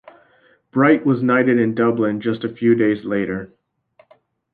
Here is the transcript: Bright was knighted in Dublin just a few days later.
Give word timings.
Bright 0.71 1.05
was 1.05 1.21
knighted 1.21 1.59
in 1.59 1.75
Dublin 1.75 2.21
just 2.21 2.43
a 2.43 2.49
few 2.51 2.73
days 2.73 3.05
later. 3.05 3.53